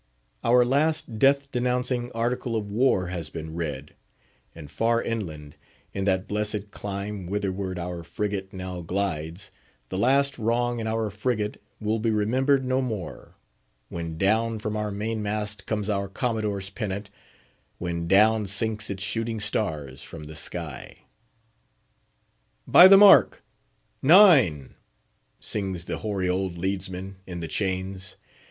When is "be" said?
11.99-12.09